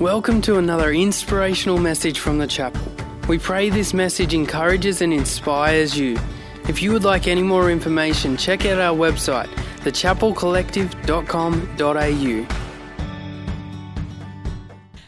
[0.00, 2.82] Welcome to another inspirational message from the chapel.
[3.28, 6.18] We pray this message encourages and inspires you.
[6.68, 9.48] If you would like any more information, check out our website,
[9.78, 12.46] thechapelcollective.com.au.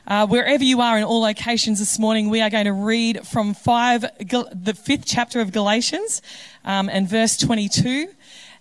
[0.07, 3.53] Uh, wherever you are in all locations this morning, we are going to read from
[3.53, 6.23] five, the fifth chapter of Galatians
[6.65, 8.09] um, and verse 22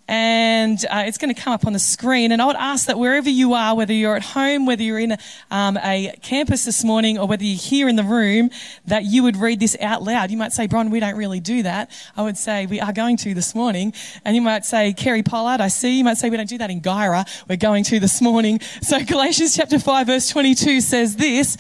[0.08, 2.32] and uh, it's going to come up on the screen.
[2.32, 5.14] And I would ask that wherever you are, whether you're at home, whether you're in
[5.14, 5.18] a,
[5.52, 8.50] um, a campus this morning, or whether you're here in the room,
[8.86, 10.32] that you would read this out loud.
[10.32, 11.92] You might say, Bron, we don't really do that.
[12.16, 13.94] I would say, we are going to this morning.
[14.24, 15.98] And you might say, Kerry Pollard, I see.
[15.98, 17.28] You might say, we don't do that in Gyra.
[17.50, 18.62] We're going to this morning.
[18.82, 21.58] So Galatians chapter 5, verse 22 says this.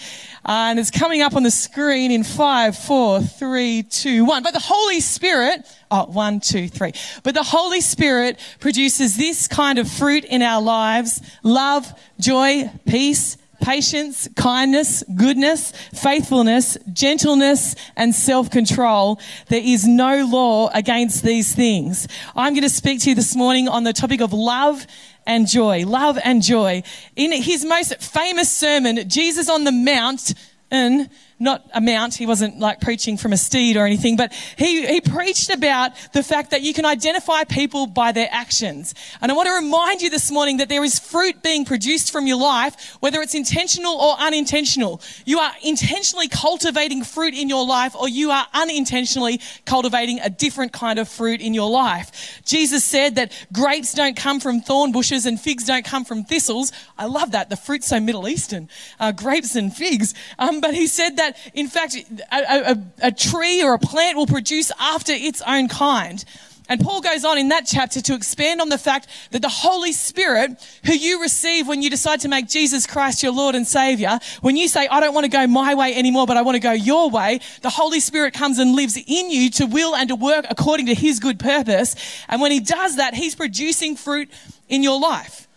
[0.48, 4.44] Uh, and it's coming up on the screen in five, four, three, two, one.
[4.44, 6.94] But the Holy Spirit, oh, one, two, three.
[7.24, 13.38] But the Holy Spirit produces this kind of fruit in our lives love, joy, peace,
[13.62, 19.20] patience, kindness, goodness, faithfulness, gentleness, and self-control.
[19.50, 22.08] There is no law against these things.
[22.36, 24.88] I'm going to speak to you this morning on the topic of love
[25.28, 25.86] and joy.
[25.86, 26.82] Love and joy.
[27.16, 30.34] In his most famous sermon, Jesus on the Mount,
[30.72, 32.16] and not a mount.
[32.16, 36.24] He wasn't like preaching from a steed or anything, but he, he preached about the
[36.24, 38.96] fact that you can identify people by their actions.
[39.22, 42.28] And I want to remind you this morning that there is fruit being produced from
[42.28, 45.02] your life, whether it's intentional or unintentional.
[45.26, 50.74] You are intentionally cultivating fruit in your life or you are unintentionally cultivating a different
[50.74, 52.42] kind of fruit in your life.
[52.46, 56.72] Jesus said that grapes don't come from thorn bushes and figs don't come from thistles.
[56.98, 57.50] I love that.
[57.50, 58.70] The fruit's so Middle Eastern.
[59.00, 60.14] Uh, grapes and figs.
[60.40, 61.96] Um, but he said that that, in fact,
[62.32, 66.24] a, a, a tree or a plant will produce after its own kind.
[66.70, 69.94] And Paul goes on in that chapter to expand on the fact that the Holy
[69.94, 70.52] Spirit,
[70.86, 74.58] who you receive when you decide to make Jesus Christ your Lord and Savior, when
[74.58, 76.74] you say, I don't want to go my way anymore, but I want to go
[76.74, 80.46] your way, the Holy Spirit comes and lives in you to will and to work
[80.50, 81.96] according to His good purpose.
[82.28, 84.30] And when He does that, He's producing fruit
[84.68, 85.48] in your life.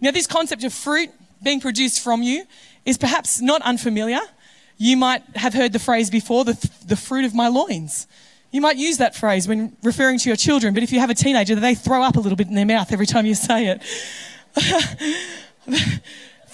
[0.00, 1.10] Now, this concept of fruit
[1.42, 2.44] being produced from you
[2.86, 4.20] is perhaps not unfamiliar.
[4.78, 8.06] You might have heard the phrase before, the, the fruit of my loins.
[8.50, 11.14] You might use that phrase when referring to your children, but if you have a
[11.14, 13.82] teenager, they throw up a little bit in their mouth every time you say it.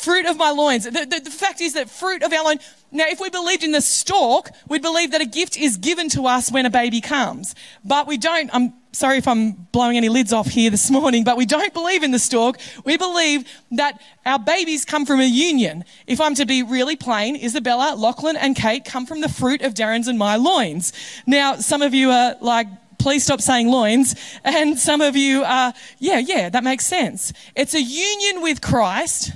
[0.03, 0.85] fruit of my loins.
[0.85, 2.63] The, the, the, fact is that fruit of our loins.
[2.91, 6.27] Now, if we believed in the stork, we'd believe that a gift is given to
[6.27, 7.55] us when a baby comes.
[7.85, 8.51] But we don't.
[8.53, 12.03] I'm sorry if I'm blowing any lids off here this morning, but we don't believe
[12.03, 12.57] in the stork.
[12.85, 15.85] We believe that our babies come from a union.
[16.07, 19.75] If I'm to be really plain, Isabella, Lachlan, and Kate come from the fruit of
[19.75, 20.93] Darren's and my loins.
[21.27, 22.67] Now, some of you are like,
[22.99, 24.15] please stop saying loins.
[24.45, 27.33] And some of you are, yeah, yeah, that makes sense.
[27.57, 29.33] It's a union with Christ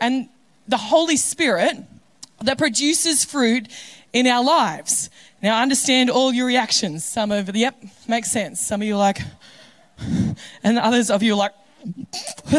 [0.00, 0.28] and
[0.68, 1.78] the Holy Spirit
[2.42, 3.68] that produces fruit
[4.12, 5.10] in our lives.
[5.40, 7.04] Now, I understand all your reactions.
[7.04, 7.76] Some of, yep,
[8.08, 8.60] makes sense.
[8.60, 9.20] Some of you are like,
[10.64, 11.52] and others of you are like,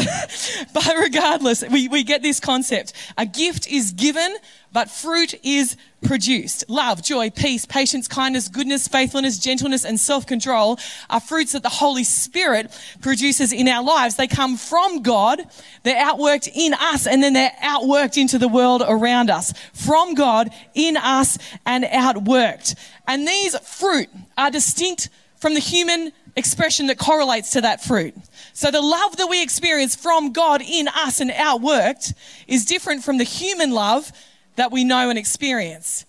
[0.73, 2.93] but regardless, we, we get this concept.
[3.17, 4.37] A gift is given,
[4.71, 6.63] but fruit is produced.
[6.69, 12.03] Love, joy, peace, patience, kindness, goodness, faithfulness, gentleness, and self-control are fruits that the Holy
[12.03, 12.71] Spirit
[13.01, 14.15] produces in our lives.
[14.15, 15.41] They come from God.
[15.83, 19.53] They're outworked in us and then they're outworked into the world around us.
[19.73, 22.75] From God, in us, and outworked.
[23.07, 28.15] And these fruit are distinct from the human expression that correlates to that fruit.
[28.53, 32.13] So the love that we experience from God in us and outworked
[32.47, 34.11] is different from the human love
[34.59, 36.05] that we know and experience.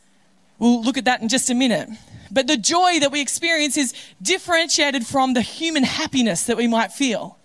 [0.59, 1.89] We'll look at that in just a minute.
[2.31, 6.93] But the joy that we experience is differentiated from the human happiness that we might
[6.93, 7.39] feel.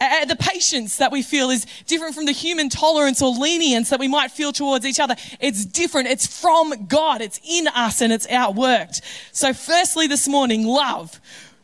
[0.00, 4.08] The patience that we feel is different from the human tolerance or lenience that we
[4.08, 5.16] might feel towards each other.
[5.40, 6.08] It's different.
[6.08, 7.20] It's from God.
[7.20, 9.02] It's in us and it's outworked.
[9.32, 11.20] So firstly this morning, love.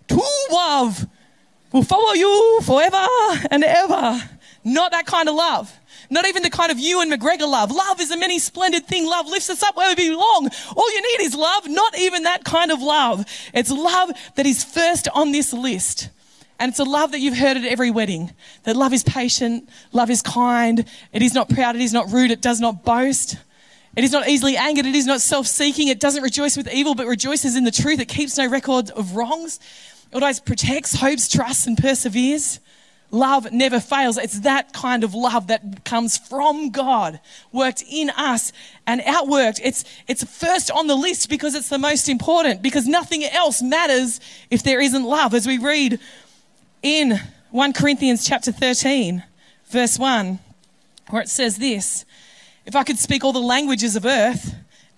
[0.08, 0.20] True
[0.50, 1.06] love
[1.72, 3.06] will follow you forever
[3.50, 4.20] and ever.
[4.64, 5.72] Not that kind of love.
[6.14, 7.72] Not even the kind of Ewan McGregor love.
[7.72, 9.04] Love is a many splendid thing.
[9.04, 10.48] Love lifts us up where we belong.
[10.76, 13.24] All you need is love, not even that kind of love.
[13.52, 16.10] It's love that is first on this list.
[16.60, 18.32] And it's a love that you've heard at every wedding.
[18.62, 22.30] That love is patient, love is kind, it is not proud, it is not rude,
[22.30, 23.36] it does not boast.
[23.96, 26.94] It is not easily angered, it is not self seeking, it doesn't rejoice with evil,
[26.94, 27.98] but rejoices in the truth.
[27.98, 29.58] It keeps no record of wrongs.
[30.12, 32.60] It always protects, hopes, trusts, and perseveres.
[33.14, 34.18] Love never fails.
[34.18, 37.20] It's that kind of love that comes from God,
[37.52, 38.52] worked in us
[38.88, 39.60] and outworked.
[39.62, 44.18] It's, it's first on the list because it's the most important, because nothing else matters
[44.50, 45.32] if there isn't love.
[45.32, 46.00] As we read
[46.82, 47.20] in
[47.52, 49.22] 1 Corinthians chapter 13,
[49.66, 50.40] verse 1,
[51.10, 52.04] where it says this,
[52.66, 54.56] If I could speak all the languages of earth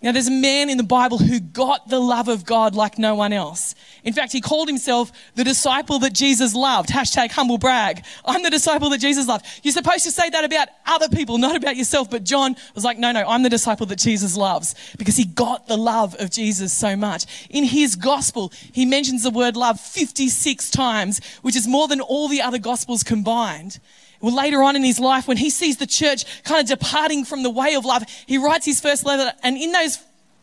[0.00, 3.16] Now, there's a man in the Bible who got the love of God like no
[3.16, 3.74] one else.
[4.04, 6.88] In fact, he called himself the disciple that Jesus loved.
[6.88, 8.04] Hashtag humble brag.
[8.24, 9.44] I'm the disciple that Jesus loved.
[9.64, 12.08] You're supposed to say that about other people, not about yourself.
[12.10, 15.66] But John was like, no, no, I'm the disciple that Jesus loves because he got
[15.66, 17.26] the love of Jesus so much.
[17.50, 22.28] In his gospel, he mentions the word love 56 times, which is more than all
[22.28, 23.80] the other gospels combined.
[24.20, 27.42] Well, later on in his life, when he sees the church kind of departing from
[27.42, 29.98] the way of love, he writes his first letter, and in those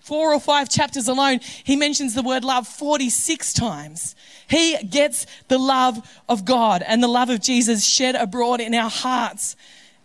[0.05, 4.15] four or five chapters alone, he mentions the word love 46 times.
[4.47, 8.89] He gets the love of God and the love of Jesus shed abroad in our
[8.89, 9.55] hearts.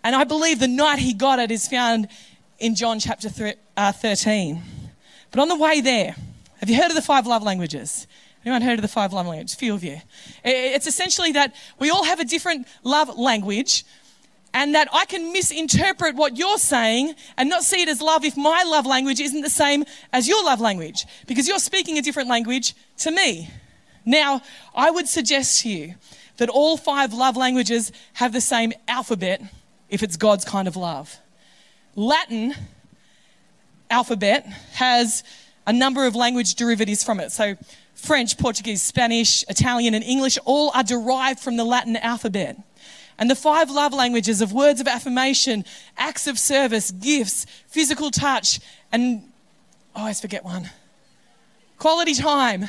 [0.02, 2.08] And I believe the night he got it is found
[2.58, 4.62] in John chapter uh, 13.
[5.30, 6.16] But on the way there,
[6.60, 8.06] have you heard of the five love languages?
[8.44, 9.54] Anyone heard of the five love languages?
[9.54, 10.00] A few of you.
[10.44, 13.84] It's essentially that we all have a different love language,
[14.52, 18.36] and that I can misinterpret what you're saying and not see it as love if
[18.36, 22.28] my love language isn't the same as your love language, because you're speaking a different
[22.28, 23.50] language to me.
[24.04, 24.40] Now,
[24.74, 25.94] I would suggest to you
[26.38, 29.42] that all five love languages have the same alphabet
[29.90, 31.18] if it's God's kind of love.
[31.94, 32.54] Latin
[33.90, 35.22] alphabet has
[35.66, 37.30] a number of language derivatives from it.
[37.30, 37.56] So
[38.00, 42.56] French, Portuguese, Spanish, Italian, and English all are derived from the Latin alphabet.
[43.18, 45.64] And the five love languages of words of affirmation,
[45.98, 48.60] acts of service, gifts, physical touch,
[48.90, 49.22] and
[49.94, 50.70] oh, I always forget one.
[51.78, 52.68] Quality time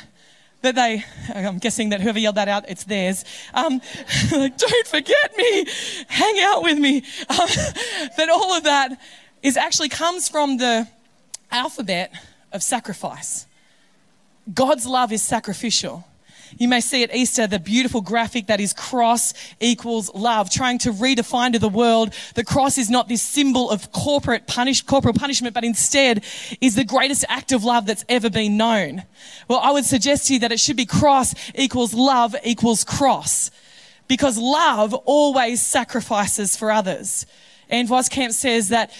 [0.60, 1.04] that they,
[1.34, 3.24] I'm guessing that whoever yelled that out, it's theirs.
[3.54, 3.80] Um,
[4.30, 5.66] don't forget me,
[6.08, 7.02] hang out with me.
[7.30, 7.48] Um,
[8.18, 9.00] that all of that
[9.42, 10.86] is actually comes from the
[11.50, 12.12] alphabet
[12.52, 13.46] of sacrifice.
[14.52, 16.04] God's love is sacrificial.
[16.58, 20.92] You may see at Easter the beautiful graphic that is cross equals love, trying to
[20.92, 25.54] redefine to the world the cross is not this symbol of corporate punish, corporal punishment,
[25.54, 26.24] but instead
[26.60, 29.02] is the greatest act of love that's ever been known.
[29.48, 33.50] Well, I would suggest to you that it should be cross equals love equals cross
[34.08, 37.24] because love always sacrifices for others.
[37.70, 38.92] And Voskamp says that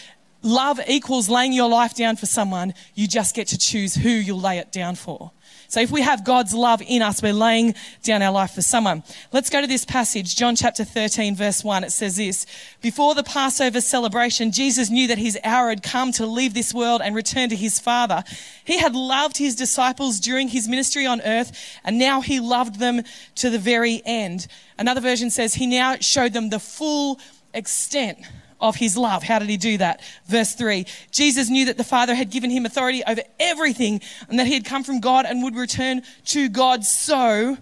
[0.42, 2.74] love equals laying your life down for someone.
[2.94, 5.32] You just get to choose who you'll lay it down for.
[5.72, 9.02] So if we have God's love in us, we're laying down our life for someone.
[9.32, 11.84] Let's go to this passage, John chapter 13, verse 1.
[11.84, 12.44] It says this
[12.82, 17.00] Before the Passover celebration, Jesus knew that his hour had come to leave this world
[17.02, 18.22] and return to his Father.
[18.66, 21.52] He had loved his disciples during his ministry on earth,
[21.84, 23.00] and now he loved them
[23.36, 24.48] to the very end.
[24.78, 27.18] Another version says he now showed them the full
[27.54, 28.18] extent
[28.62, 29.23] of his love.
[29.23, 30.00] How did he do that?
[30.26, 34.47] Verse 3 Jesus knew that the Father had given him authority over everything and that
[34.47, 36.85] he had come from God and would return to God.
[36.85, 37.59] So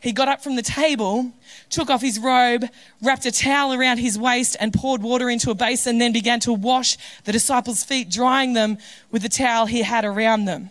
[0.00, 1.32] he got up from the table,
[1.70, 2.64] took off his robe,
[3.02, 6.52] wrapped a towel around his waist, and poured water into a basin, then began to
[6.52, 8.78] wash the disciples' feet, drying them
[9.10, 10.70] with the towel he had around them.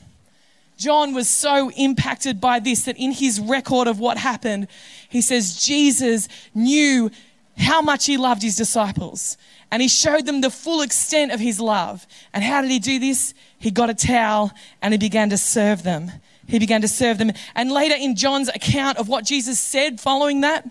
[0.78, 4.68] John was so impacted by this that in his record of what happened,
[5.10, 7.10] he says Jesus knew
[7.58, 9.38] how much he loved his disciples
[9.72, 12.06] and he showed them the full extent of his love.
[12.34, 13.34] And how did he do this?
[13.58, 16.12] He got a towel and he began to serve them.
[16.48, 17.32] He began to serve them.
[17.56, 20.70] And later in John's account of what Jesus said following that,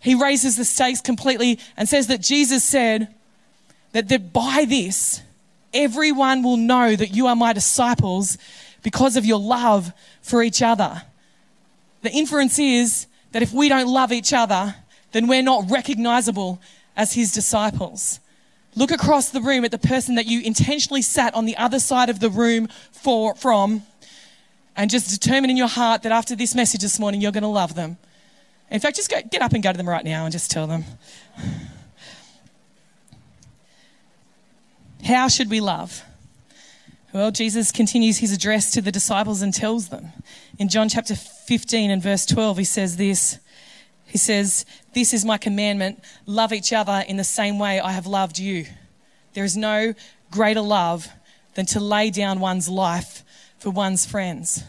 [0.00, 3.14] he raises the stakes completely and says that Jesus said
[3.92, 5.22] that, that by this,
[5.72, 8.38] everyone will know that you are my disciples
[8.82, 9.92] because of your love
[10.22, 11.02] for each other.
[12.02, 14.74] The inference is that if we don't love each other,
[15.12, 16.60] then we're not recognizable
[16.96, 18.20] as his disciples.
[18.76, 22.08] Look across the room at the person that you intentionally sat on the other side
[22.08, 23.82] of the room for, from,
[24.76, 27.48] and just determine in your heart that after this message this morning, you're going to
[27.48, 27.98] love them.
[28.70, 30.66] In fact, just go, get up and go to them right now and just tell
[30.66, 30.84] them.
[35.04, 36.04] How should we love?
[37.12, 40.12] Well, Jesus continues his address to the disciples and tells them.
[40.58, 43.40] In John chapter 15 and verse 12, he says this
[44.10, 48.06] he says, This is my commandment love each other in the same way I have
[48.06, 48.66] loved you.
[49.34, 49.94] There is no
[50.32, 51.08] greater love
[51.54, 53.22] than to lay down one's life
[53.58, 54.64] for one's friends.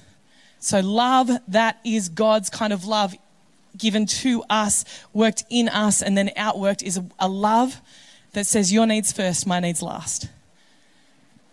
[0.59, 3.15] So, love that is God's kind of love
[3.75, 7.81] given to us, worked in us, and then outworked is a, love
[8.33, 10.29] that says, Your needs first, my needs last.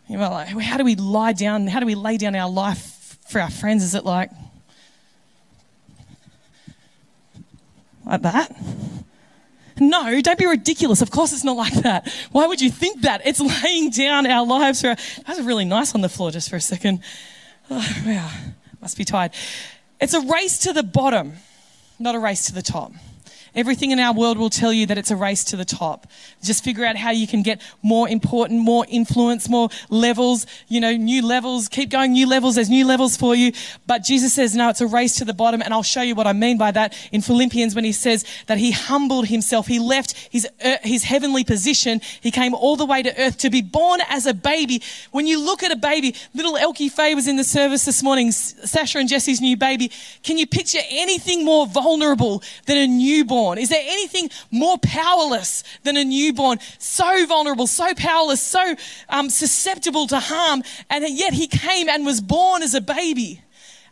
[0.09, 1.67] You know, like, how do we lie down?
[1.69, 3.83] How do we lay down our life for our friends?
[3.83, 4.31] Is it like,
[8.09, 8.57] like that.
[9.81, 11.03] No, don't be ridiculous.
[11.03, 12.13] Of course, it's not like that.
[12.33, 13.23] Why would you think that?
[13.25, 14.89] It's laying down our lives for.
[14.89, 17.01] That was really nice on the floor just for a second.
[17.71, 18.31] Oh, wow,
[18.81, 19.33] must be tired.
[20.01, 21.35] It's a race to the bottom,
[21.99, 22.93] not a race to the top.
[23.55, 26.07] Everything in our world will tell you that it's a race to the top.
[26.43, 30.97] Just figure out how you can get more important, more influence, more levels, you know,
[30.97, 31.69] new levels.
[31.69, 32.57] Keep going, new levels.
[32.57, 33.53] There's new levels for you.
[33.87, 35.63] But Jesus says, no, it's a race to the bottom.
[35.63, 38.59] And I'll show you what I mean by that in Philippians when he says that
[38.59, 39.67] he humbled himself.
[39.67, 42.01] He left his, uh, his heavenly position.
[42.21, 44.83] He came all the way to earth to be born as a baby.
[45.11, 48.31] When you look at a baby, little Elkie Faye was in the service this morning,
[48.33, 49.91] Sasha and Jesse's new baby.
[50.23, 53.48] Can you picture anything more vulnerable than a newborn?
[53.49, 53.59] Newborn?
[53.63, 56.59] Is there anything more powerless than a newborn?
[56.79, 58.75] So vulnerable, so powerless, so
[59.09, 60.63] um, susceptible to harm.
[60.91, 63.43] And yet he came and was born as a baby.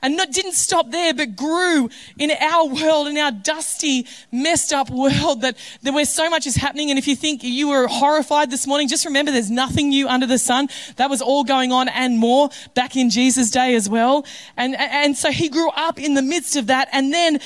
[0.02, 4.90] And not, didn't stop there, but grew in our world, in our dusty, messed up
[4.90, 6.90] world that, that where so much is happening.
[6.90, 10.26] And if you think you were horrified this morning, just remember there's nothing new under
[10.26, 10.68] the sun.
[10.96, 14.26] That was all going on and more back in Jesus' day as well.
[14.56, 16.88] And, and so he grew up in the midst of that.
[16.92, 17.40] And then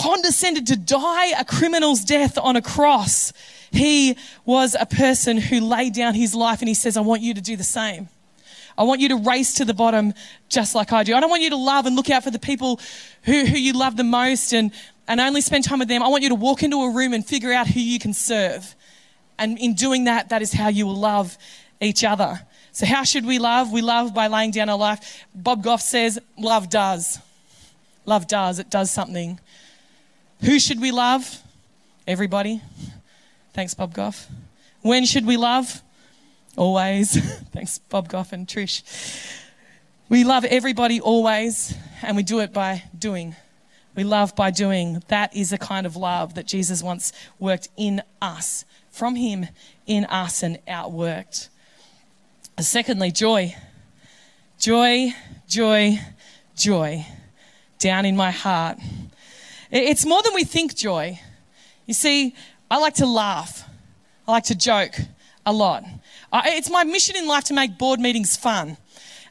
[0.00, 3.32] condescended to die a criminal's death on a cross.
[3.70, 7.34] He was a person who laid down his life and he says, I want you
[7.34, 8.08] to do the same.
[8.78, 10.14] I want you to race to the bottom
[10.48, 11.14] just like I do.
[11.14, 12.80] I don't want you to love and look out for the people
[13.24, 14.72] who, who you love the most and,
[15.06, 16.02] and only spend time with them.
[16.02, 18.74] I want you to walk into a room and figure out who you can serve.
[19.38, 21.36] And in doing that, that is how you will love
[21.80, 22.40] each other.
[22.72, 23.72] So, how should we love?
[23.72, 25.26] We love by laying down our life.
[25.34, 27.18] Bob Goff says, Love does.
[28.06, 28.58] Love does.
[28.58, 29.40] It does something.
[30.42, 31.42] Who should we love?
[32.06, 32.62] Everybody.
[33.52, 34.26] Thanks, Bob Goff.
[34.80, 35.82] When should we love?
[36.56, 37.12] Always.
[37.52, 38.82] Thanks, Bob Goff and Trish.
[40.08, 43.36] We love everybody always, and we do it by doing.
[43.94, 45.02] We love by doing.
[45.08, 49.46] That is the kind of love that Jesus once worked in us, from Him
[49.86, 51.48] in us, and outworked.
[52.58, 53.54] Secondly, joy.
[54.58, 55.14] Joy,
[55.48, 55.98] joy,
[56.56, 57.06] joy
[57.78, 58.78] down in my heart.
[59.70, 61.20] It's more than we think, joy.
[61.86, 62.34] You see,
[62.70, 63.68] I like to laugh,
[64.26, 64.94] I like to joke
[65.46, 65.84] a lot.
[66.32, 68.76] It's my mission in life to make board meetings fun.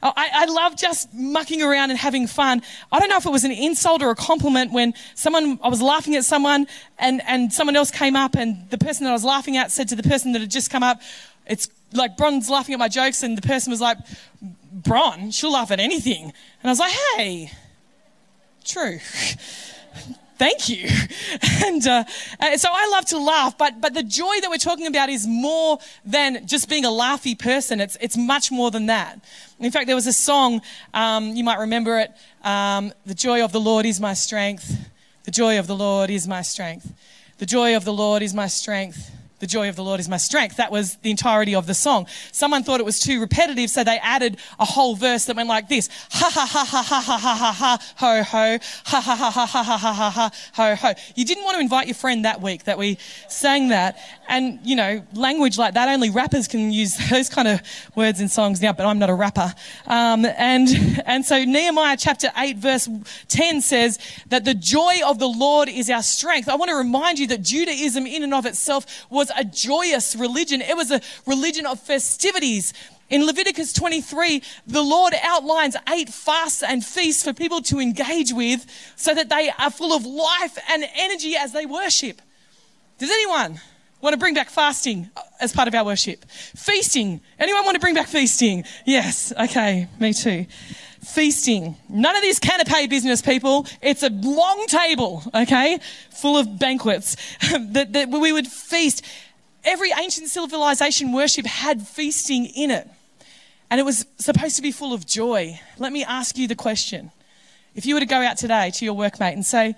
[0.01, 2.61] I, I, love just mucking around and having fun.
[2.89, 5.81] I don't know if it was an insult or a compliment when someone, I was
[5.81, 6.67] laughing at someone
[6.97, 9.89] and, and someone else came up and the person that I was laughing at said
[9.89, 11.01] to the person that had just come up,
[11.47, 13.97] it's like Bron's laughing at my jokes and the person was like,
[14.71, 16.23] Bron, she'll laugh at anything.
[16.23, 17.51] And I was like, hey,
[18.63, 18.99] true.
[20.39, 20.89] Thank you.
[21.61, 22.05] And uh,
[22.57, 25.77] so I love to laugh, but, but the joy that we're talking about is more
[26.03, 27.79] than just being a laughy person.
[27.79, 29.19] It's, it's much more than that.
[29.59, 30.61] In fact, there was a song,
[30.93, 32.11] um, you might remember it
[32.43, 34.89] um, The joy of the Lord is my strength.
[35.25, 36.91] The joy of the Lord is my strength.
[37.37, 39.11] The joy of the Lord is my strength.
[39.39, 40.57] The joy of the Lord is my strength.
[40.57, 42.07] That was the entirety of the song.
[42.31, 45.69] Someone thought it was too repetitive, so they added a whole verse that went like
[45.69, 45.89] this.
[46.11, 48.59] Ha ha ha ha ha ha ha ha ho ho.
[48.85, 50.93] Ha ha ha ha ha ha ha ha ha ho ho.
[51.15, 52.97] You didn't want to invite your friend that week that we
[53.29, 53.97] sang that.
[54.27, 57.61] And, you know, language like that, only rappers can use those kind of
[57.95, 59.53] words in songs now, but I'm not a rapper.
[59.87, 60.69] Um, and,
[61.05, 62.89] and so Nehemiah chapter 8 verse
[63.29, 66.49] 10 says that the joy of the Lord is our strength.
[66.49, 70.15] I want to remind you that Judaism in and of itself was was a joyous
[70.15, 70.61] religion.
[70.61, 72.73] It was a religion of festivities.
[73.09, 78.65] In Leviticus 23, the Lord outlines eight fasts and feasts for people to engage with
[78.95, 82.21] so that they are full of life and energy as they worship.
[82.99, 83.59] Does anyone
[84.01, 85.09] want to bring back fasting
[85.39, 86.23] as part of our worship?
[86.29, 87.21] Feasting.
[87.39, 88.63] Anyone want to bring back feasting?
[88.85, 89.33] Yes.
[89.39, 89.87] Okay.
[89.99, 90.45] Me too
[91.03, 91.75] feasting.
[91.87, 93.65] None of this canapé business, people.
[93.81, 95.79] It's a long table, okay,
[96.11, 97.15] full of banquets
[97.51, 99.05] that, that we would feast.
[99.63, 102.87] Every ancient civilization worship had feasting in it.
[103.69, 105.59] And it was supposed to be full of joy.
[105.77, 107.11] Let me ask you the question.
[107.75, 109.75] If you were to go out today to your workmate and say,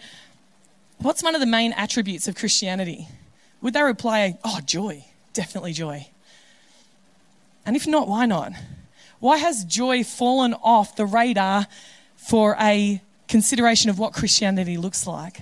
[0.99, 3.07] What's one of the main attributes of Christianity?
[3.61, 6.07] Would they reply, Oh, joy, definitely joy?
[7.65, 8.53] And if not, why not?
[9.21, 11.67] Why has joy fallen off the radar
[12.15, 15.41] for a consideration of what Christianity looks like?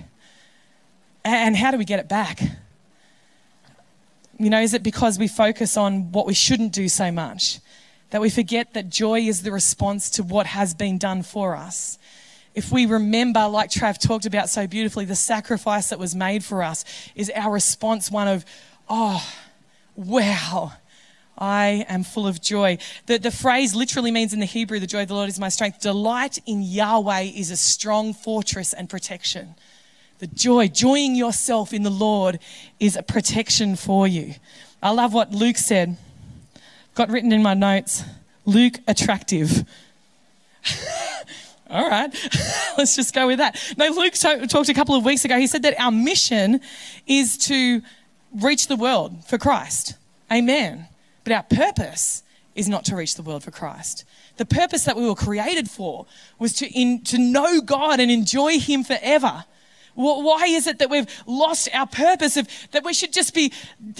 [1.24, 2.40] And how do we get it back?
[4.38, 7.58] You know, is it because we focus on what we shouldn't do so much?
[8.10, 11.98] That we forget that joy is the response to what has been done for us.
[12.54, 16.62] If we remember, like Trav talked about so beautifully, the sacrifice that was made for
[16.62, 16.84] us,
[17.14, 18.44] is our response one of,
[18.90, 19.26] oh,
[19.96, 20.72] wow,
[21.40, 22.78] I am full of joy.
[23.06, 25.48] The, the phrase literally means in the Hebrew, the joy of the Lord is my
[25.48, 25.80] strength.
[25.80, 29.54] Delight in Yahweh is a strong fortress and protection.
[30.18, 32.38] The joy, joying yourself in the Lord
[32.78, 34.34] is a protection for you.
[34.82, 35.96] I love what Luke said.
[36.94, 38.04] Got written in my notes
[38.44, 39.64] Luke attractive.
[41.70, 42.12] All right,
[42.78, 43.56] let's just go with that.
[43.78, 45.38] No, Luke t- talked a couple of weeks ago.
[45.38, 46.60] He said that our mission
[47.06, 47.80] is to
[48.34, 49.94] reach the world for Christ.
[50.32, 50.88] Amen.
[51.24, 52.22] But our purpose
[52.54, 54.04] is not to reach the world for Christ.
[54.36, 56.06] The purpose that we were created for
[56.38, 59.44] was to, in, to know God and enjoy Him forever.
[59.94, 63.52] Why is it that we've lost our purpose of that we should just be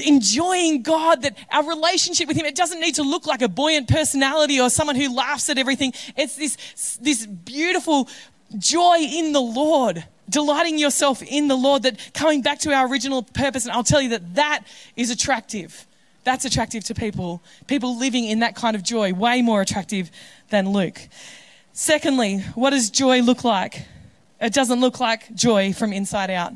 [0.05, 3.89] enjoying God, that our relationship with Him, it doesn't need to look like a buoyant
[3.89, 5.93] personality or someone who laughs at everything.
[6.17, 8.09] It's this, this beautiful
[8.57, 13.23] joy in the Lord, delighting yourself in the Lord, that coming back to our original
[13.23, 13.65] purpose.
[13.65, 14.65] And I'll tell you that that
[14.97, 15.87] is attractive.
[16.25, 17.43] That's attractive to people.
[17.67, 20.11] People living in that kind of joy, way more attractive
[20.51, 21.09] than Luke.
[21.73, 23.87] Secondly, what does joy look like?
[24.41, 26.53] It doesn't look like joy from inside out.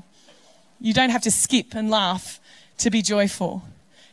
[0.80, 2.40] You don't have to skip and laugh
[2.78, 3.62] to be joyful.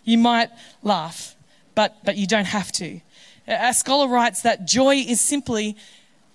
[0.03, 0.49] You might
[0.83, 1.35] laugh,
[1.75, 3.01] but, but you don't have to.
[3.47, 5.75] A scholar writes that joy is simply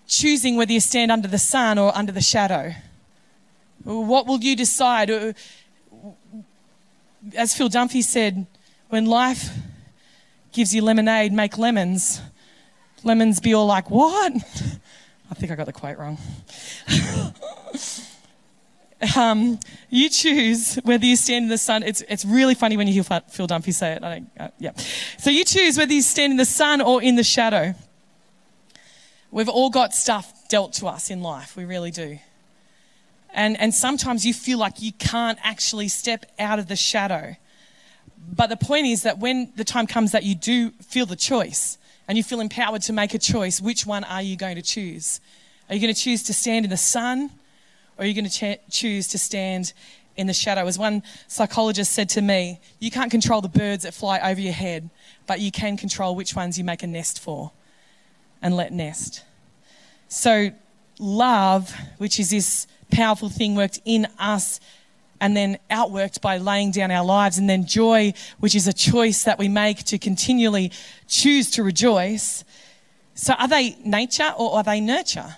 [0.06, 2.74] choosing whether you stand under the sun or under the shadow.
[3.84, 5.10] What will you decide?
[5.10, 5.32] Uh,
[7.36, 8.46] as Phil Dunphy said,
[8.88, 9.50] when life
[10.52, 12.20] gives you lemonade, make lemons.
[13.04, 14.32] Lemons be all like, what?
[15.30, 16.18] I think I got the quote wrong.
[19.16, 19.58] um,
[19.90, 21.82] you choose whether you stand in the sun.
[21.82, 24.04] It's, it's really funny when you hear Phil Dunphy say it.
[24.04, 24.72] I don't, uh, yeah.
[25.18, 27.74] So you choose whether you stand in the sun or in the shadow.
[29.30, 31.56] We've all got stuff dealt to us in life.
[31.56, 32.18] We really do.
[33.34, 37.36] And, and sometimes you feel like you can't actually step out of the shadow.
[38.18, 41.78] But the point is that when the time comes that you do feel the choice,
[42.08, 45.20] and you feel empowered to make a choice, which one are you going to choose?
[45.68, 47.30] Are you going to choose to stand in the sun
[47.98, 49.72] or are you going to ch- choose to stand
[50.16, 50.66] in the shadow?
[50.66, 54.52] As one psychologist said to me, you can't control the birds that fly over your
[54.52, 54.90] head,
[55.26, 57.50] but you can control which ones you make a nest for
[58.42, 59.24] and let nest.
[60.08, 60.50] So,
[60.98, 64.60] love, which is this powerful thing worked in us
[65.20, 67.38] and then outworked by laying down our lives.
[67.38, 70.72] And then joy, which is a choice that we make to continually
[71.08, 72.44] choose to rejoice.
[73.14, 75.36] So are they nature or are they nurture?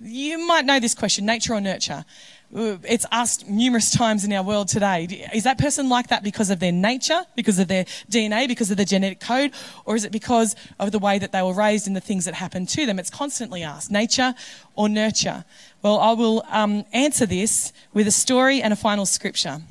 [0.00, 2.04] You might know this question nature or nurture?
[2.52, 5.28] It's asked numerous times in our world today.
[5.32, 8.76] Is that person like that because of their nature, because of their DNA, because of
[8.76, 9.52] their genetic code,
[9.84, 12.34] or is it because of the way that they were raised and the things that
[12.34, 12.98] happened to them?
[12.98, 14.34] It's constantly asked nature
[14.74, 15.44] or nurture.
[15.82, 19.62] Well, I will um, answer this with a story and a final scripture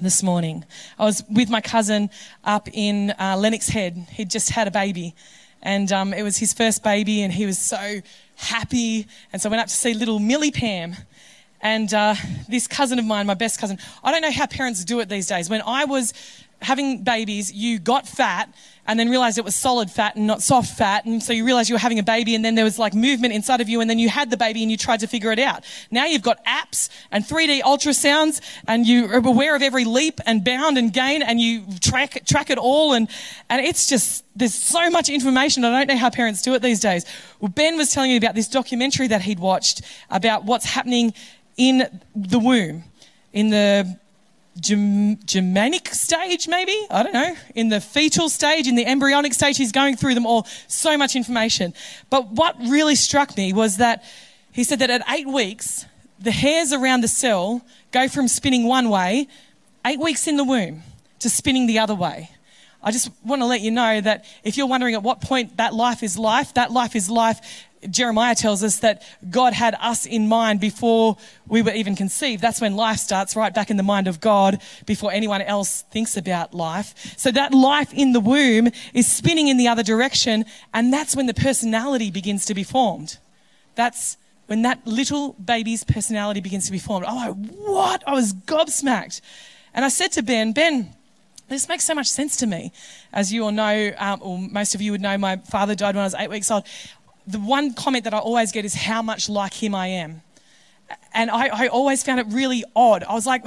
[0.00, 0.64] this morning.
[0.98, 2.08] I was with my cousin
[2.44, 4.06] up in uh, Lennox Head.
[4.12, 5.14] He'd just had a baby,
[5.62, 8.00] and um, it was his first baby, and he was so
[8.36, 9.06] happy.
[9.32, 10.96] And so I went up to see little Millie Pam.
[11.62, 12.14] And uh,
[12.48, 15.26] this cousin of mine, my best cousin, I don't know how parents do it these
[15.26, 15.50] days.
[15.50, 16.14] When I was
[16.62, 18.52] having babies, you got fat
[18.86, 21.04] and then realized it was solid fat and not soft fat.
[21.04, 23.32] And so you realized you were having a baby and then there was like movement
[23.32, 25.38] inside of you and then you had the baby and you tried to figure it
[25.38, 25.64] out.
[25.90, 30.44] Now you've got apps and 3D ultrasounds and you are aware of every leap and
[30.44, 32.92] bound and gain and you track, track it all.
[32.92, 33.08] And,
[33.48, 35.64] and it's just, there's so much information.
[35.64, 37.06] I don't know how parents do it these days.
[37.38, 41.14] Well, Ben was telling me about this documentary that he'd watched about what's happening
[41.60, 42.84] in the womb,
[43.34, 43.98] in the
[44.58, 46.86] germinal stage, maybe?
[46.90, 47.36] I don't know.
[47.54, 50.46] In the fetal stage, in the embryonic stage, he's going through them all.
[50.68, 51.74] So much information.
[52.08, 54.02] But what really struck me was that
[54.52, 55.84] he said that at eight weeks,
[56.18, 57.60] the hairs around the cell
[57.92, 59.28] go from spinning one way,
[59.86, 60.82] eight weeks in the womb,
[61.18, 62.30] to spinning the other way.
[62.82, 65.74] I just want to let you know that if you're wondering at what point that
[65.74, 67.40] life is life, that life is life
[67.88, 71.16] Jeremiah tells us that God had us in mind before
[71.46, 72.42] we were even conceived.
[72.42, 76.16] That's when life starts, right back in the mind of God before anyone else thinks
[76.16, 77.14] about life.
[77.16, 81.26] So that life in the womb is spinning in the other direction, and that's when
[81.26, 83.18] the personality begins to be formed.
[83.76, 87.06] That's when that little baby's personality begins to be formed.
[87.08, 88.02] Oh, what?
[88.06, 89.20] I was gobsmacked.
[89.72, 90.94] And I said to Ben, Ben,
[91.50, 92.72] this makes so much sense to me.
[93.12, 96.02] As you all know, um, or most of you would know, my father died when
[96.02, 96.64] I was eight weeks old
[97.26, 100.22] the one comment that I always get is how much like him I am.
[101.14, 103.04] And I, I always found it really odd.
[103.04, 103.46] I was like,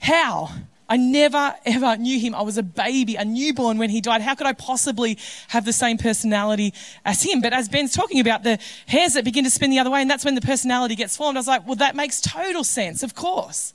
[0.00, 0.50] how?
[0.90, 2.34] I never ever knew him.
[2.34, 4.22] I was a baby, a newborn when he died.
[4.22, 6.72] How could I possibly have the same personality
[7.04, 7.42] as him?
[7.42, 10.10] But as Ben's talking about the hairs that begin to spin the other way, and
[10.10, 13.14] that's when the personality gets formed, I was like, well, that makes total sense, of
[13.14, 13.74] course.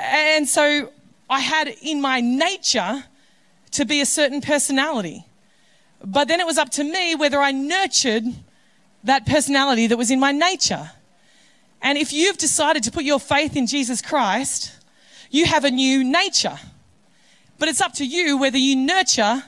[0.00, 0.90] And so
[1.32, 3.04] I had in my nature
[3.72, 5.24] to be a certain personality.
[6.04, 8.24] But then it was up to me whether I nurtured
[9.04, 10.90] that personality that was in my nature.
[11.80, 14.72] And if you've decided to put your faith in Jesus Christ,
[15.30, 16.58] you have a new nature.
[17.58, 19.42] But it's up to you whether you nurture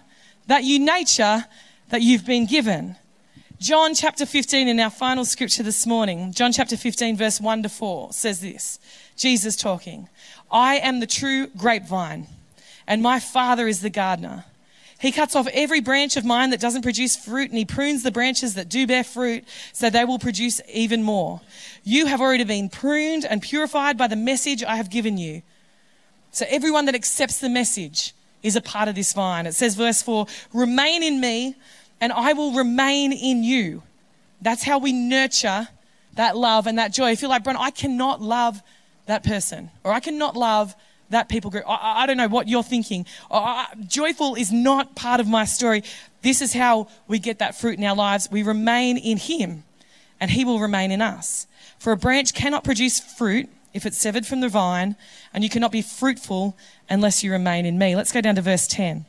[0.47, 1.45] that new nature
[1.91, 2.97] that you've been given.
[3.61, 7.69] John chapter 15 in our final scripture this morning, John chapter 15 verse 1 to
[7.69, 8.79] 4 says this.
[9.17, 10.09] Jesus talking.
[10.51, 12.27] I am the true grapevine
[12.87, 14.45] and my father is the gardener.
[15.01, 18.11] He cuts off every branch of mine that doesn't produce fruit, and he prunes the
[18.11, 21.41] branches that do bear fruit so they will produce even more.
[21.83, 25.43] You have already been pruned and purified by the message I have given you.
[26.31, 29.47] So everyone that accepts the message is a part of this vine.
[29.47, 31.57] It says, verse 4 Remain in me,
[32.01, 33.83] and I will remain in you.
[34.41, 35.69] That's how we nurture
[36.15, 37.09] that love and that joy.
[37.09, 38.63] I feel like, Brent, I cannot love
[39.07, 40.75] that person, or I cannot love
[41.11, 41.65] that people group.
[41.67, 43.07] I, I don't know what you're thinking.
[43.31, 45.83] I, joyful is not part of my story.
[46.23, 48.29] This is how we get that fruit in our lives.
[48.31, 49.65] We remain in Him,
[50.21, 51.47] and He will remain in us.
[51.79, 54.97] For a branch cannot produce fruit if it's severed from the vine,
[55.33, 56.57] and you cannot be fruitful
[56.89, 57.97] unless you remain in me.
[57.97, 59.05] Let's go down to verse 10.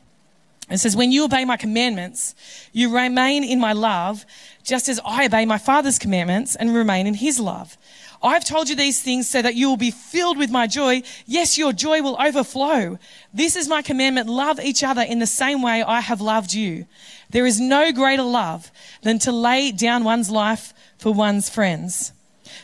[0.68, 2.34] It says, When you obey my commandments,
[2.72, 4.26] you remain in my love,
[4.64, 7.78] just as I obey my Father's commandments and remain in his love.
[8.22, 11.02] I've told you these things so that you will be filled with my joy.
[11.26, 12.98] Yes, your joy will overflow.
[13.32, 14.28] This is my commandment.
[14.28, 16.86] Love each other in the same way I have loved you.
[17.30, 18.70] There is no greater love
[19.02, 22.12] than to lay down one's life for one's friends.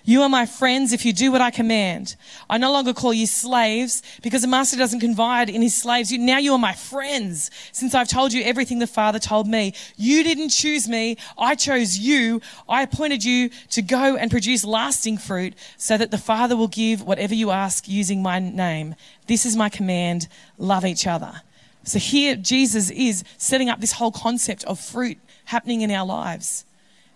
[0.05, 2.17] You are my friends if you do what I command.
[2.49, 6.13] I no longer call you slaves because the master doesn't confide in his slaves.
[6.13, 9.75] Now you are my friends since I've told you everything the Father told me.
[9.97, 11.17] You didn't choose me.
[11.39, 12.41] I chose you.
[12.69, 17.03] I appointed you to go and produce lasting fruit so that the Father will give
[17.03, 18.95] whatever you ask using my name.
[19.27, 20.29] This is my command.
[20.59, 21.43] Love each other.
[21.85, 26.65] So here Jesus is setting up this whole concept of fruit happening in our lives.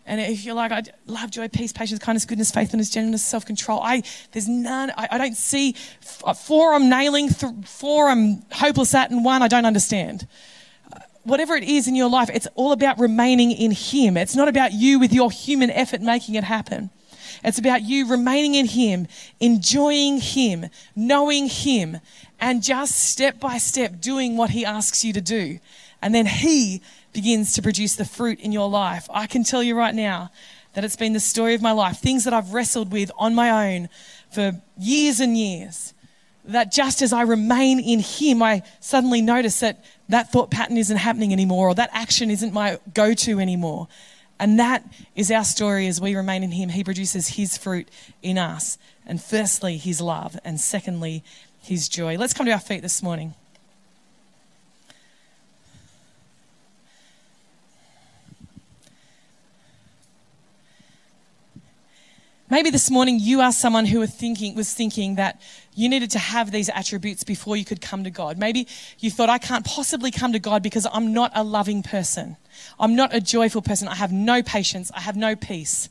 [0.07, 3.81] And if you're like, I love joy, peace, patience, kindness, goodness, faithfulness, gentleness, self control,
[3.83, 5.75] I, there's none, I, I don't see
[6.25, 10.29] uh, four I'm nailing, th- four I'm hopeless at, and one I don't understand.
[10.93, 14.17] Uh, whatever it is in your life, it's all about remaining in Him.
[14.17, 16.91] It's not about you with your human effort making it happen.
[17.43, 19.09] It's about you remaining in Him,
[19.41, 21.99] enjoying Him, knowing Him,
[22.41, 25.59] and just step by step doing what He asks you to do.
[26.01, 26.81] And then He
[27.17, 29.09] begins to produce the fruit in your life.
[29.11, 30.31] I can tell you right now
[30.75, 33.75] that it's been the story of my life, things that I've wrestled with on my
[33.75, 33.89] own
[34.31, 35.95] for years and years.
[36.45, 40.99] That just as I remain in Him, I suddenly notice that that thought pattern isn't
[40.99, 43.89] happening anymore, or that action isn't my go to anymore.
[44.39, 46.69] And that is our story as we remain in Him.
[46.69, 47.89] He produces His fruit
[48.23, 48.77] in us.
[49.07, 51.25] And firstly, His love, and secondly,
[51.63, 52.19] His joy.
[52.19, 53.35] Let's come to our feet this morning.
[62.57, 65.43] Maybe this morning you are someone who thinking, was thinking that
[65.75, 68.39] you needed to have these attributes before you could come to God.
[68.39, 68.67] Maybe
[68.99, 72.39] you thought, I can't possibly come to God because I'm not a loving person.
[72.81, 73.89] I'm not a joyful person.
[73.89, 74.91] I have no patience.
[74.95, 75.91] I have no peace.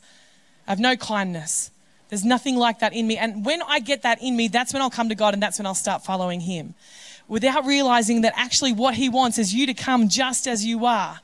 [0.66, 1.70] I have no kindness.
[2.08, 3.16] There's nothing like that in me.
[3.16, 5.60] And when I get that in me, that's when I'll come to God and that's
[5.60, 6.74] when I'll start following Him.
[7.28, 11.20] Without realizing that actually what He wants is you to come just as you are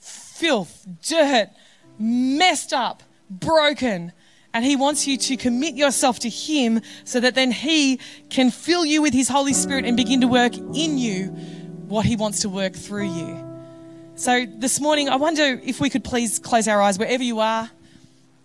[0.00, 1.50] filth, dirt,
[1.98, 4.12] messed up, broken
[4.54, 8.84] and He wants you to commit yourself to Him so that then He can fill
[8.84, 11.26] you with His Holy Spirit and begin to work in you
[11.88, 13.52] what He wants to work through you.
[14.14, 17.70] So this morning, I wonder if we could please close our eyes wherever you are.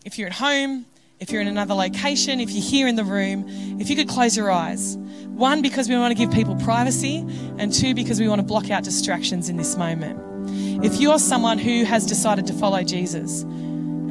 [0.06, 0.86] If you're at home,
[1.20, 3.46] if you're in another location, if you're here in the room,
[3.80, 4.96] if you could close your eyes.
[5.28, 7.18] One, because we want to give people privacy,
[7.58, 10.20] and two, because we want to block out distractions in this moment.
[10.84, 13.44] If you're someone who has decided to follow Jesus,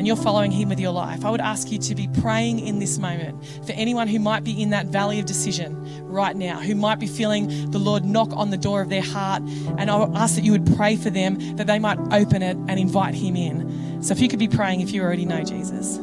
[0.07, 2.79] and you're following Him with your life, I would ask you to be praying in
[2.79, 6.77] this moment for anyone who might be in that valley of decision right now, who
[6.77, 9.43] might be feeling the Lord knock on the door of their heart.
[9.79, 12.57] And I would ask that you would pray for them that they might open it
[12.57, 14.01] and invite Him in.
[14.01, 15.97] So if you could be praying if you already know Jesus.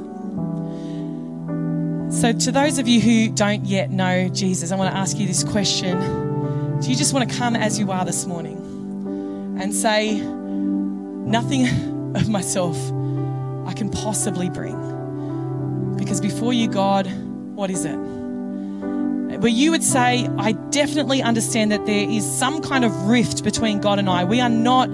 [2.19, 5.27] So, to those of you who don't yet know Jesus, I want to ask you
[5.27, 5.97] this question
[6.81, 8.57] Do you just want to come as you are this morning
[9.61, 11.67] and say, Nothing
[12.17, 12.77] of myself
[13.65, 15.95] I can possibly bring.
[15.97, 17.07] Because before you, God,
[17.55, 17.95] what is it?
[17.95, 23.79] Where you would say, I definitely understand that there is some kind of rift between
[23.79, 24.23] God and I.
[24.23, 24.89] We are not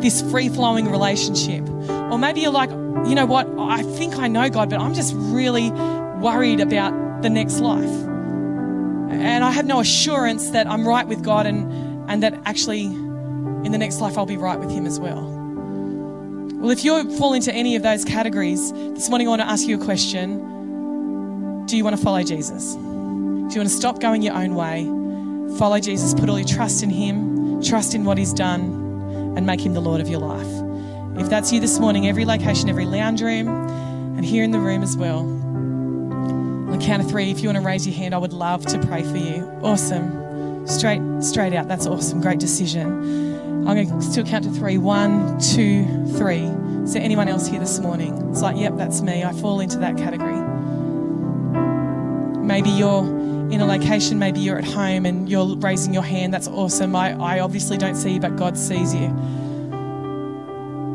[0.00, 1.68] this free flowing relationship.
[1.68, 3.48] Or maybe you're like, you know what?
[3.58, 7.84] I think I know God, but I'm just really worried about the next life.
[9.10, 13.72] And I have no assurance that I'm right with God and, and that actually in
[13.72, 15.39] the next life I'll be right with Him as well.
[16.60, 19.66] Well, if you fall into any of those categories, this morning I want to ask
[19.66, 21.64] you a question.
[21.64, 22.74] do you want to follow Jesus?
[22.74, 24.84] Do you want to stop going your own way?
[25.56, 28.60] Follow Jesus, put all your trust in Him, trust in what He's done,
[29.38, 31.18] and make Him the Lord of your life.
[31.18, 34.82] If that's you this morning, every location, every lounge room, and here in the room
[34.82, 38.34] as well, on count of three, if you want to raise your hand, I would
[38.34, 39.50] love to pray for you.
[39.62, 40.66] Awesome.
[40.66, 41.68] Straight, straight out.
[41.68, 42.20] That's awesome.
[42.20, 43.29] Great decision.
[43.66, 44.78] I'm going to still count to three.
[44.78, 45.84] One, two,
[46.16, 46.44] three.
[46.82, 48.30] Is there anyone else here this morning?
[48.30, 49.22] It's like, yep, that's me.
[49.22, 50.40] I fall into that category.
[52.42, 53.04] Maybe you're
[53.52, 56.32] in a location, maybe you're at home and you're raising your hand.
[56.32, 56.96] That's awesome.
[56.96, 59.06] I, I obviously don't see you, but God sees you.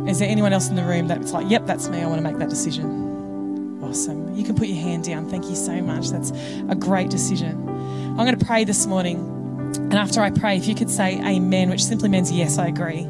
[0.07, 2.01] Is there anyone else in the room that's like, yep, that's me.
[2.01, 3.81] I want to make that decision?
[3.83, 4.35] Awesome.
[4.35, 5.29] You can put your hand down.
[5.29, 6.09] Thank you so much.
[6.09, 6.31] That's
[6.69, 7.69] a great decision.
[7.69, 9.34] I'm going to pray this morning.
[9.77, 13.05] And after I pray, if you could say amen, which simply means yes, I agree.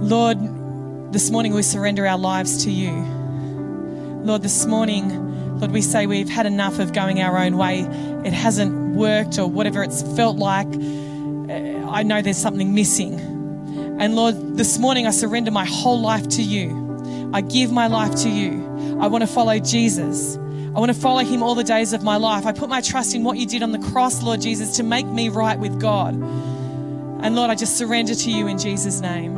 [0.00, 0.38] Lord,
[1.12, 2.92] this morning we surrender our lives to you.
[4.24, 7.80] Lord, this morning, Lord, we say we've had enough of going our own way.
[8.24, 10.66] It hasn't worked or whatever it's felt like.
[10.66, 13.20] Uh, I know there's something missing.
[14.00, 17.30] And Lord, this morning I surrender my whole life to you.
[17.32, 18.98] I give my life to you.
[19.00, 20.36] I want to follow Jesus.
[20.74, 22.46] I want to follow him all the days of my life.
[22.46, 25.06] I put my trust in what you did on the cross, Lord Jesus, to make
[25.06, 26.14] me right with God.
[26.14, 29.34] And Lord, I just surrender to you in Jesus' name.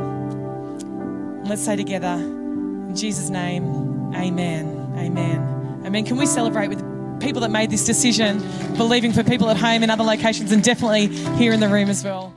[1.45, 4.93] let's say together, in Jesus' name, amen.
[4.97, 5.83] Amen.
[5.85, 6.05] Amen.
[6.05, 6.81] Can we celebrate with
[7.21, 8.39] people that made this decision,
[8.75, 12.03] believing for people at home in other locations and definitely here in the room as
[12.03, 12.36] well?